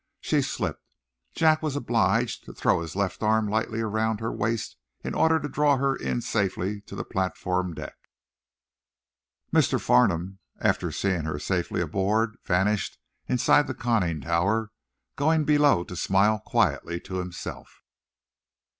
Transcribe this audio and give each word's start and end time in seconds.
She 0.19 0.41
slipped. 0.41 0.81
Jack 1.35 1.61
was 1.61 1.75
obliged 1.75 2.43
to 2.45 2.53
throw 2.53 2.81
his 2.81 2.95
left 2.95 3.21
arm 3.21 3.47
lightly 3.47 3.81
around 3.81 4.19
her 4.19 4.31
waist 4.33 4.75
in 5.03 5.13
order 5.13 5.39
to 5.39 5.47
draw 5.47 5.77
her 5.77 5.95
in 5.95 6.21
safety 6.21 6.81
to 6.87 6.95
the 6.95 7.03
platform 7.03 7.75
deck. 7.75 7.93
Mr. 9.53 9.79
Farnum, 9.79 10.39
after 10.59 10.91
seeing 10.91 11.25
her 11.25 11.37
safely 11.37 11.81
aboard, 11.81 12.39
vanished 12.43 12.97
inside 13.27 13.67
the 13.67 13.75
conning 13.75 14.21
tower, 14.21 14.71
going 15.17 15.43
below 15.43 15.83
to 15.83 15.95
smile 15.95 16.39
quietly 16.39 16.99
to 17.01 17.17
himself. 17.19 17.83